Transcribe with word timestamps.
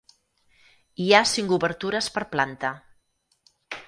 Hi 1.03 1.09
ha 1.13 1.19
cinc 1.31 1.53
obertures 1.57 2.07
per 2.15 2.23
planta. 2.31 2.73